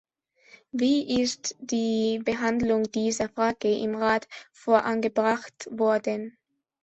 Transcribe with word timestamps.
Wie 0.71 1.21
ist 1.21 1.55
die 1.59 2.19
Behandlung 2.25 2.91
dieser 2.91 3.29
Frage 3.29 3.71
im 3.71 3.93
Rat 3.93 4.27
vorangebracht 4.51 5.67
worden? 5.69 6.39